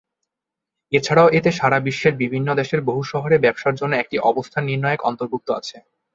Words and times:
এছাড়াও 0.93 1.27
এতে 1.29 1.49
সারা 1.51 1.77
বিশ্বের 1.79 2.13
বিভিন্ন 2.23 2.47
দেশের 2.55 2.81
বহু 2.81 3.01
শহরে 3.11 3.37
ব্যবসার 3.37 3.73
জন্য 3.75 3.93
একটি 3.97 4.15
"অবস্থান 4.29 4.63
নির্ণায়ক" 4.65 5.01
অন্তর্ভুক্ত 5.03 5.47
আছে। 5.59 5.77